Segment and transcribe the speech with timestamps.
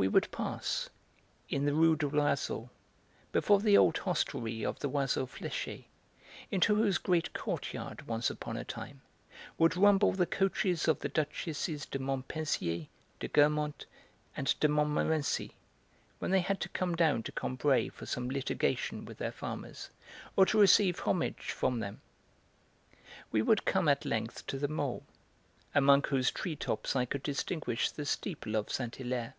[0.00, 0.88] We would pass,
[1.48, 2.70] in the Rue de l'Oiseau,
[3.32, 5.86] before the old hostelry of the Oiseau Flesché,
[6.52, 9.00] into whose great courtyard, once upon a time,
[9.58, 12.86] would rumble the coaches of the Duchesses de Montpensier,
[13.18, 13.88] de Guermantes,
[14.36, 15.56] and de Montmorency,
[16.20, 19.90] when they had to come down to Combray for some litigation with their farmers,
[20.36, 22.02] or to receive homage from them.
[23.32, 25.02] We would come at length to the Mall,
[25.74, 29.34] among whose treetops I could distinguish the steeple of Saint Hilaire.